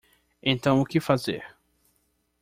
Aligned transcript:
Então 0.41 0.81
o 0.81 0.83
que 0.83 0.99
fazer 0.99 1.45